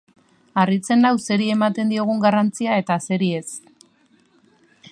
Harritzen 0.61 1.03
nau 1.05 1.11
zeri 1.25 1.49
ematen 1.55 1.91
diogun 1.93 2.23
garrantzia 2.25 2.79
eta 2.85 2.97
zeri 3.09 3.29
ez. 3.41 3.47